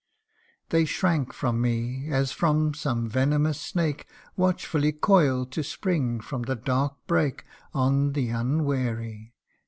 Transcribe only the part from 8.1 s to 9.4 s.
the unwary.